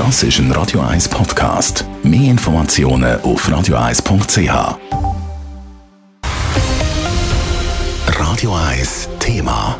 Das 0.00 0.22
ist 0.22 0.38
ein 0.38 0.50
Radio 0.52 0.80
1 0.80 1.10
Podcast. 1.10 1.84
Mehr 2.02 2.30
Informationen 2.30 3.20
auf 3.20 3.46
radio1.ch. 3.46 4.78
Radio 8.06 8.54
1 8.54 9.08
Thema. 9.18 9.76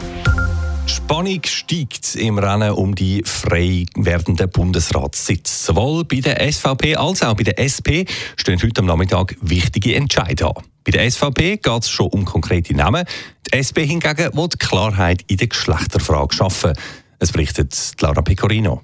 Spannung 0.85 1.41
steigt 1.47 2.17
im 2.17 2.37
Rennen 2.37 2.73
um 2.73 2.95
die 2.95 3.23
frei 3.25 3.87
werdenden 3.97 4.51
Bundesratssitze. 4.51 5.65
Sowohl 5.65 6.05
bei 6.05 6.21
der 6.21 6.53
SVP 6.53 6.97
als 6.97 7.23
auch 7.23 7.35
bei 7.35 7.45
der 7.45 7.59
SP 7.59 8.05
stehen 8.37 8.63
heute 8.63 8.81
am 8.81 8.87
Nachmittag 8.87 9.37
wichtige 9.41 9.95
Entscheidungen 9.95 10.55
an. 10.55 10.65
Bei 10.85 10.91
der 10.91 11.11
SVP 11.11 11.57
geht 11.57 11.83
es 11.83 11.89
schon 11.89 12.09
um 12.09 12.27
konkrete 12.27 12.75
Namen. 12.75 13.07
Die 13.47 13.57
SP 13.57 13.89
hingegen 13.89 14.37
will 14.37 14.49
Klarheit 14.59 15.25
in 15.29 15.39
der 15.39 15.47
Geschlechterfrage 15.47 16.37
schaffen. 16.37 16.75
Es 17.19 17.33
berichtet 17.33 17.75
Laura 18.03 18.21
Pecorino. 18.21 18.83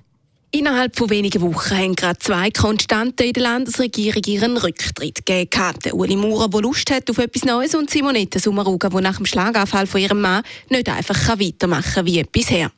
Innerhalb 0.58 0.96
von 0.96 1.10
wenigen 1.10 1.42
Wochen 1.42 1.76
haben 1.76 1.94
gerade 1.94 2.18
zwei 2.18 2.50
Konstanten 2.50 3.24
in 3.26 3.34
der 3.34 3.42
Landesregierung 3.42 4.22
ihren 4.26 4.56
Rücktritt 4.56 5.26
gegeben. 5.26 5.78
Der 5.84 5.94
Uli 5.94 6.16
Maurer, 6.16 6.48
der 6.48 6.62
Lust 6.62 6.90
hat 6.90 7.10
auf 7.10 7.18
etwas 7.18 7.44
Neues, 7.44 7.74
und 7.74 7.90
Simonetta 7.90 8.38
Sommaruga, 8.38 8.88
die 8.88 9.02
nach 9.02 9.18
dem 9.18 9.26
Schlaganfall 9.26 9.86
von 9.86 10.00
ihrem 10.00 10.22
Mann 10.22 10.42
nicht 10.70 10.88
einfach 10.88 11.28
weitermachen 11.38 11.92
kann 11.92 12.06
wie 12.06 12.24
bisher. 12.24 12.72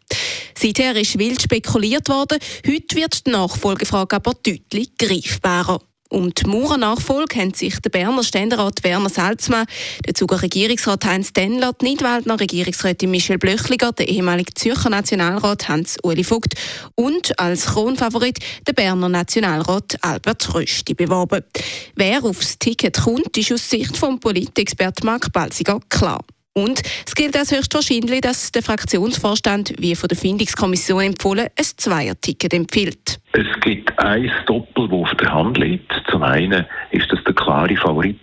Seither 0.59 0.97
ist 0.97 1.21
wild 1.21 1.41
spekuliert 1.41 2.09
worden. 2.09 2.39
Heute 2.67 2.97
wird 2.97 3.25
die 3.25 3.31
Nachfolgefrage 3.31 4.17
aber 4.17 4.33
deutlich 4.35 4.99
greifbarer. 4.99 5.81
Um 6.11 6.33
die 6.33 6.47
Maurer-Nachfolge 6.47 7.39
haben 7.39 7.53
sich 7.53 7.81
der 7.81 7.91
Berner 7.91 8.23
Ständerat 8.23 8.83
Werner 8.83 9.11
Salzmann, 9.11 9.67
der 10.07 10.15
Zuger 10.15 10.41
Regierungsrat 10.41 11.05
Heinz 11.05 11.35
Denler, 11.35 11.75
die 11.75 11.91
Nidwaldner 11.91 12.41
Regierungsrätin 12.41 13.11
Michel 13.11 13.37
Blöchliger, 13.37 13.93
der 13.93 14.09
ehemalige 14.09 14.55
Zürcher 14.55 14.89
Nationalrat 14.89 15.69
Hans-Uli 15.69 16.25
Vogt 16.25 16.55
und 16.95 17.39
als 17.39 17.67
Kronfavorit 17.67 18.39
der 18.67 18.73
Berner 18.73 19.11
Nationalrat 19.11 19.99
Albert 20.01 20.55
Rösti 20.55 20.95
beworben. 20.95 21.45
Wer 21.95 22.25
aufs 22.25 22.59
Ticket 22.59 23.03
kommt, 23.03 23.37
ist 23.37 23.53
aus 23.53 23.69
Sicht 23.69 23.95
vom 23.95 24.19
Politexpert 24.19 25.05
Mark 25.05 25.31
Balsiger 25.35 25.79
klar. 25.91 26.25
Und 26.59 26.83
es 27.07 27.15
gilt 27.15 27.37
als 27.37 27.53
höchstwahrscheinlich, 27.53 28.21
dass 28.21 28.51
der 28.51 28.63
Fraktionsvorstand, 28.63 29.75
wie 29.79 29.95
von 29.95 30.09
der 30.09 30.19
Findungskommission 30.19 31.03
empfohlen, 31.03 31.47
ein 31.57 31.65
Zweier-Ticket 31.65 32.53
empfiehlt. 32.53 33.21
Es 33.33 33.61
gibt 33.61 33.97
ein 33.99 34.31
Doppel, 34.47 34.89
das 34.89 34.99
auf 34.99 35.15
der 35.21 35.33
Hand 35.33 35.59
liegt. 35.59 35.93
Zum 36.11 36.23
einen 36.25 36.67
ist 36.91 37.13
das 37.13 37.23
der 37.25 37.35
klare 37.35 37.77
Favorit 37.77 38.19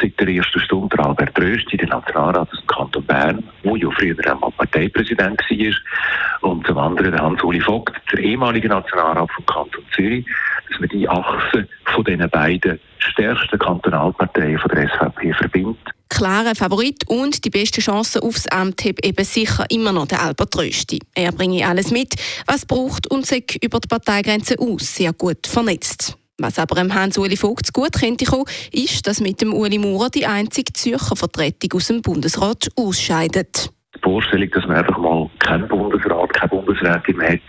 seit 0.00 0.20
der 0.20 0.28
ersten 0.28 0.60
Stunde, 0.60 0.98
Albert 0.98 1.38
Rösti, 1.40 1.78
der 1.78 1.88
Nationalrat 1.88 2.52
aus 2.52 2.60
dem 2.60 2.66
Kanton 2.66 3.04
Bern, 3.04 3.42
der 3.64 3.76
ja 3.76 3.90
früher 3.90 4.30
einmal 4.30 4.50
Parteipräsident 4.50 5.40
war. 5.40 6.50
Und 6.50 6.66
zum 6.66 6.78
anderen 6.78 7.12
der 7.12 7.22
Hans-Uli 7.22 7.60
Vogt, 7.60 7.96
der 8.12 8.18
ehemalige 8.20 8.68
Nationalrat 8.68 9.30
vom 9.32 9.46
Kanton 9.46 9.84
Zürich, 9.94 10.26
dass 10.68 10.78
man 10.78 10.88
die 10.90 11.08
Achse 11.08 11.66
von 11.86 12.04
diesen 12.04 12.28
beiden 12.28 12.78
stärksten 12.98 13.58
Kantonalparteien 13.58 14.58
von 14.58 14.70
der 14.70 14.88
SVP 14.88 15.32
verbindet 15.32 15.78
klarer 16.08 16.54
Favorit 16.54 17.08
und 17.08 17.44
die 17.44 17.50
beste 17.50 17.80
Chance 17.80 18.22
aufs 18.22 18.46
Amt 18.48 18.84
hat 18.84 19.04
eben 19.04 19.24
sicher 19.24 19.64
immer 19.70 19.92
noch 19.92 20.06
der 20.06 20.22
Albert 20.22 20.56
Rösti. 20.56 20.98
Er 21.14 21.32
bringe 21.32 21.66
alles 21.66 21.90
mit, 21.90 22.14
was 22.46 22.66
braucht 22.66 23.10
und 23.10 23.26
sei 23.26 23.42
über 23.62 23.80
die 23.80 23.88
Parteigrenzen 23.88 24.58
aus 24.58 24.94
sehr 24.94 25.12
gut 25.12 25.46
vernetzt. 25.46 26.16
Was 26.40 26.58
aber 26.58 26.76
dem 26.76 26.94
Hans-Uli 26.94 27.36
Vogt 27.36 27.72
gut 27.72 27.94
könnte 27.98 28.24
kommen, 28.24 28.44
ist, 28.72 29.06
dass 29.08 29.20
mit 29.20 29.40
dem 29.40 29.52
Uli 29.52 29.78
Maurer 29.78 30.08
die 30.08 30.26
einzige 30.26 30.72
Zürcher 30.72 31.16
Vertretung 31.16 31.70
aus 31.74 31.88
dem 31.88 32.00
Bundesrat 32.00 32.68
ausscheidet. 32.76 33.70
Die 33.96 34.00
Vorstellung, 34.00 34.48
dass 34.50 34.64
man 34.66 34.76
einfach 34.76 34.98
mal 34.98 35.28
keinen 35.40 35.66
Bundesrat, 35.66 36.32
keine 36.34 36.48
Bundesrätin 36.50 37.16
mehr 37.16 37.32
hat, 37.32 37.40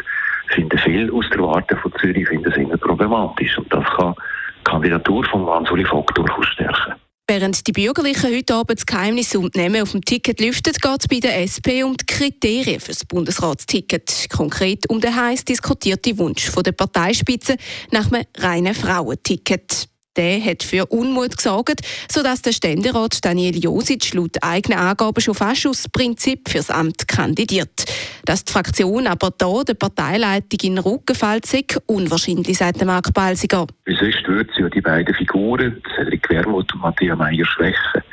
finden 0.47 0.77
viele 0.79 1.13
aus 1.13 1.25
der 1.31 1.41
Warte 1.43 1.77
von 1.77 1.93
Zürich 2.01 2.27
finden 2.27 2.51
es 2.51 2.57
immer 2.57 2.77
problematisch. 2.77 3.55
Und 3.59 3.71
das 3.71 3.85
kann 3.95 4.15
die 4.59 4.63
Kandidatur 4.63 5.23
von 5.25 5.45
Hans-Uli 5.45 5.85
Vogt 5.85 6.17
durchaus 6.17 6.47
stärken. 6.47 6.95
Während 7.29 7.67
die 7.67 7.73
Bürgerlichen 7.73 8.35
heute 8.35 8.55
Abend 8.55 8.79
das 8.79 8.87
Geheimnis 8.87 9.35
und 9.35 9.55
Namen 9.55 9.83
auf 9.83 9.91
dem 9.91 10.03
Ticket 10.03 10.39
lüften, 10.39 10.73
geht 10.73 10.99
es 10.99 11.07
bei 11.07 11.19
der 11.19 11.43
SP 11.45 11.83
um 11.85 11.95
die 11.95 12.03
Kriterien 12.07 12.79
für 12.79 12.91
das 12.91 13.05
Bundesratsticket. 13.05 14.25
Konkret 14.35 14.89
um 14.89 14.99
den 14.99 15.15
heiß 15.15 15.45
diskutierten 15.45 16.17
Wunsch 16.17 16.51
der 16.51 16.71
Parteispitze 16.71 17.57
nach 17.91 18.11
einem 18.11 18.25
reinen 18.35 18.73
Frauenticket. 18.73 19.87
Der 20.15 20.43
hat 20.43 20.63
für 20.63 20.87
Unmut 20.87 21.37
gesorgt, 21.37 21.81
sodass 22.11 22.41
der 22.41 22.51
Ständerat 22.51 23.23
Daniel 23.23 23.63
Josic 23.63 24.11
laut 24.15 24.37
eigenen 24.41 24.79
Angaben 24.79 25.21
schon 25.21 25.35
fast 25.35 25.67
aus 25.67 25.83
Prinzip 25.87 26.49
fürs 26.49 26.71
Amt 26.71 27.07
kandidiert. 27.07 27.85
Dass 28.29 28.45
die 28.45 28.53
Fraktion 28.53 29.07
aber 29.07 29.31
da 29.35 29.63
der 29.67 29.73
Parteileitung 29.73 30.59
in 30.61 30.75
den 30.75 30.77
Rücken 30.77 31.15
fällt, 31.15 31.47
sei 31.47 31.65
unwahrscheinlich, 31.87 32.59
sagt 32.59 32.85
Marc 32.85 33.11
Balsiger. 33.11 33.65
Wie 33.85 33.95
sonst 33.95 34.27
würde 34.27 34.51
sie 34.55 34.61
ja 34.61 34.69
die 34.69 34.81
beiden 34.81 35.15
Figuren, 35.15 35.81
Cedric 35.95 36.29
Wermuth 36.29 36.71
und 36.75 36.81
Matthias 36.81 37.17
Meyer, 37.17 37.43
schwächen. 37.43 38.03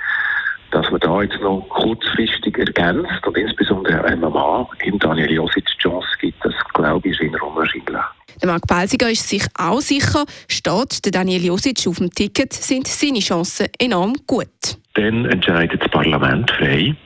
Dass 0.70 0.90
man 0.90 1.00
da 1.00 1.20
jetzt 1.20 1.38
noch 1.42 1.68
kurzfristig 1.68 2.56
ergänzt 2.56 3.26
und 3.26 3.36
insbesondere 3.36 4.02
einem 4.04 4.32
Mann, 4.32 4.64
ihm 4.86 4.98
Daniel 4.98 5.32
Josic, 5.32 5.66
die 5.66 5.82
Chance 5.82 6.08
gibt, 6.18 6.42
das 6.42 6.54
glaube 6.72 7.06
ich 7.10 7.20
ist 7.20 7.20
eher 7.20 7.42
unwahrscheinlich. 7.42 8.02
Der 8.40 8.48
Marc 8.48 8.66
Balsiger 8.66 9.10
ist 9.10 9.28
sich 9.28 9.44
auch 9.58 9.82
sicher, 9.82 10.24
steht 10.48 11.04
der 11.04 11.12
Daniel 11.12 11.44
Josic 11.44 11.86
auf 11.88 11.98
dem 11.98 12.10
Ticket, 12.10 12.54
sind 12.54 12.86
seine 12.86 13.18
Chancen 13.18 13.66
enorm 13.78 14.14
gut. 14.26 14.48
Dann 14.94 15.26
entscheidet 15.26 15.82
das 15.82 15.90
Parlament 15.90 16.50
frei. 16.52 16.96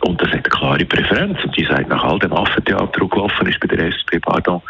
Und 0.00 0.20
das 0.20 0.28
hat 0.28 0.34
eine 0.34 0.42
klare 0.42 0.84
Präferenz. 0.84 1.38
Und 1.44 1.56
die 1.56 1.64
sagt, 1.64 1.88
nach 1.88 2.02
all 2.04 2.18
dem 2.18 2.32
Affentheater, 2.32 3.00
das 3.00 3.10
gelaufen 3.10 3.46
ist 3.46 3.60
bei 3.60 3.68
der 3.68 3.86
SP, 3.92 4.18
pardon, 4.20 4.62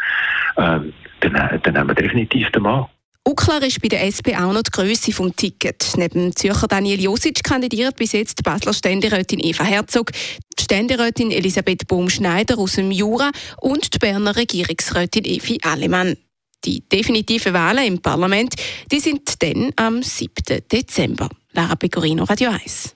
ähm, 0.57 0.93
dann, 1.21 1.33
dann 1.63 1.73
nehmen 1.73 1.89
wir 1.89 1.95
definitiv 1.95 2.49
den 2.51 2.63
Mann. 2.63 2.85
Unklar 3.23 3.61
ist 3.61 3.79
bei 3.81 3.87
der 3.87 4.03
SP 4.09 4.33
auch 4.33 4.51
noch 4.51 4.63
die 4.63 4.71
Größe 4.71 5.11
des 5.11 5.35
Tickets. 5.35 5.95
Neben 5.95 6.35
Zürcher 6.35 6.67
Daniel 6.67 6.99
Josic 6.99 7.43
kandidiert 7.43 7.95
bis 7.95 8.13
jetzt 8.13 8.39
die 8.39 8.43
Basler 8.43 8.73
Ständerätin 8.73 9.39
Eva 9.39 9.63
Herzog, 9.63 10.11
die 10.11 10.63
Ständerätin 10.63 11.29
Elisabeth 11.29 11.87
Bohm-Schneider 11.87 12.57
aus 12.57 12.73
dem 12.73 12.89
Jura 12.89 13.29
und 13.61 13.93
die 13.93 13.99
Berner 13.99 14.35
Regierungsrätin 14.35 15.25
Evi 15.25 15.59
Allemann. 15.61 16.17
Die 16.65 16.81
definitiven 16.89 17.53
Wahlen 17.53 17.85
im 17.85 18.01
Parlament 18.01 18.55
die 18.91 18.99
sind 18.99 19.41
dann 19.41 19.71
am 19.75 20.01
7. 20.01 20.33
Dezember. 20.71 21.29
Lara 21.53 21.75
Pecorino, 21.75 22.23
Radio 22.23 22.49
1. 22.49 22.95